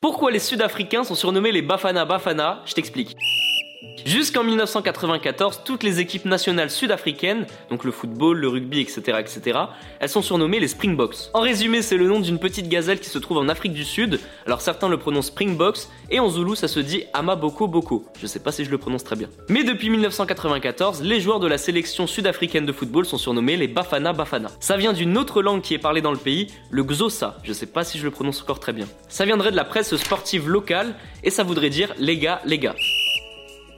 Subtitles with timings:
[0.00, 2.62] Pourquoi les Sud-Africains sont surnommés les Bafana Bafana?
[2.64, 3.18] Je t'explique.
[4.04, 9.58] Jusqu'en 1994, toutes les équipes nationales sud-africaines, donc le football, le rugby, etc., etc.,
[9.98, 11.30] elles sont surnommées les Springboks.
[11.34, 14.20] En résumé, c'est le nom d'une petite gazelle qui se trouve en Afrique du Sud.
[14.46, 18.04] Alors certains le prononcent Springboks et en Zoulou ça se dit Amaboko Boko.
[18.20, 19.28] Je sais pas si je le prononce très bien.
[19.48, 24.12] Mais depuis 1994, les joueurs de la sélection sud-africaine de football sont surnommés les Bafana
[24.12, 24.50] Bafana.
[24.60, 27.38] Ça vient d'une autre langue qui est parlée dans le pays, le Xhosa.
[27.42, 28.86] Je sais pas si je le prononce encore très bien.
[29.08, 32.74] Ça viendrait de la presse sportive locale et ça voudrait dire les gars, les gars.